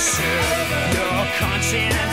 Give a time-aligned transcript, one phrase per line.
[0.00, 2.09] your conscience.